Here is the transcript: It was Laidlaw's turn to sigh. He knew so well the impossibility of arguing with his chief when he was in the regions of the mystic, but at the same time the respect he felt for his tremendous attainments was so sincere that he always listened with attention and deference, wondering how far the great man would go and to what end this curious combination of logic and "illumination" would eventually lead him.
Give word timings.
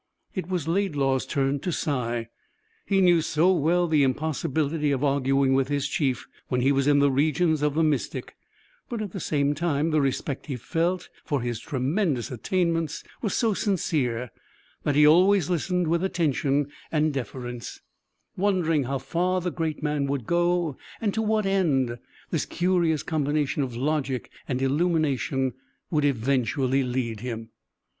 It 0.33 0.49
was 0.49 0.67
Laidlaw's 0.67 1.27
turn 1.27 1.59
to 1.59 1.71
sigh. 1.71 2.29
He 2.87 3.01
knew 3.01 3.21
so 3.21 3.53
well 3.53 3.85
the 3.87 4.01
impossibility 4.01 4.89
of 4.89 5.03
arguing 5.03 5.53
with 5.53 5.67
his 5.67 5.87
chief 5.87 6.25
when 6.47 6.61
he 6.61 6.71
was 6.71 6.87
in 6.87 6.97
the 6.97 7.11
regions 7.11 7.61
of 7.61 7.75
the 7.75 7.83
mystic, 7.83 8.35
but 8.89 8.99
at 8.99 9.11
the 9.11 9.19
same 9.19 9.53
time 9.53 9.91
the 9.91 10.01
respect 10.01 10.47
he 10.47 10.55
felt 10.55 11.09
for 11.23 11.41
his 11.41 11.59
tremendous 11.59 12.31
attainments 12.31 13.03
was 13.21 13.35
so 13.35 13.53
sincere 13.53 14.31
that 14.81 14.95
he 14.95 15.05
always 15.05 15.51
listened 15.51 15.87
with 15.87 16.03
attention 16.03 16.71
and 16.91 17.13
deference, 17.13 17.79
wondering 18.35 18.85
how 18.85 18.97
far 18.97 19.39
the 19.39 19.51
great 19.51 19.83
man 19.83 20.07
would 20.07 20.25
go 20.25 20.77
and 20.99 21.13
to 21.13 21.21
what 21.21 21.45
end 21.45 21.99
this 22.31 22.47
curious 22.47 23.03
combination 23.03 23.61
of 23.61 23.77
logic 23.77 24.31
and 24.47 24.63
"illumination" 24.63 25.53
would 25.91 26.05
eventually 26.05 26.81
lead 26.81 27.19
him. 27.19 27.51